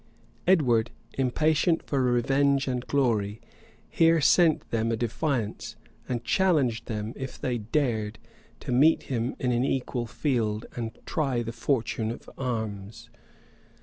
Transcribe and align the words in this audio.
Edward, 0.47 0.89
impatient 1.13 1.83
for 1.83 2.01
revenge 2.01 2.67
and 2.67 2.87
glory, 2.87 3.39
here 3.87 4.19
sent 4.19 4.67
them 4.71 4.91
a 4.91 4.97
defiance, 4.97 5.75
and 6.09 6.23
challenged 6.23 6.87
them, 6.87 7.13
if 7.15 7.39
they 7.39 7.59
dared, 7.59 8.17
to 8.61 8.71
meet 8.71 9.03
him 9.03 9.35
in 9.37 9.51
an 9.51 9.63
equal 9.63 10.07
field, 10.07 10.65
and 10.75 10.97
try 11.05 11.43
the 11.43 11.51
fortune 11.53 12.09
of 12.09 12.27
arms. 12.35 13.11